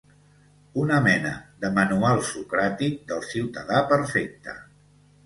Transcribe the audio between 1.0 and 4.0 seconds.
mena de manual socràtic del ciutadà